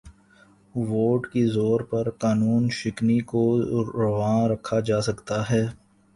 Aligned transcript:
Vote 0.75 1.27
کے 1.27 1.45
زور 1.47 1.79
پر 1.81 2.09
قانون 2.19 2.69
شکنی 2.69 3.19
کو 3.31 3.43
روا 3.93 4.35
رکھا 4.47 4.79
جا 4.79 5.01
سکتا 5.01 5.37
ہے۔ 5.49 5.63